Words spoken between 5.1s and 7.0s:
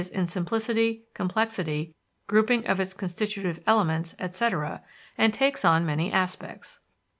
and takes on many aspects.